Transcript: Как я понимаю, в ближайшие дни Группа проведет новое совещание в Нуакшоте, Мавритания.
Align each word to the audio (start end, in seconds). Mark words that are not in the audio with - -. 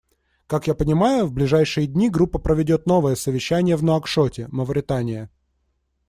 Как 0.47 0.65
я 0.65 0.73
понимаю, 0.73 1.27
в 1.27 1.31
ближайшие 1.31 1.85
дни 1.85 2.09
Группа 2.09 2.39
проведет 2.39 2.87
новое 2.87 3.13
совещание 3.13 3.75
в 3.77 3.83
Нуакшоте, 3.83 4.47
Мавритания. 4.47 5.29